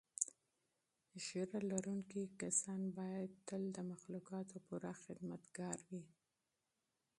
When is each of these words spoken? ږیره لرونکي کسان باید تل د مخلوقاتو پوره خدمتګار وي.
ږیره 1.25 1.59
لرونکي 1.71 2.23
کسان 2.41 2.81
باید 2.97 3.31
تل 3.47 3.61
د 3.75 3.77
مخلوقاتو 3.91 4.55
پوره 4.65 4.91
خدمتګار 5.03 5.77
وي. 5.89 6.03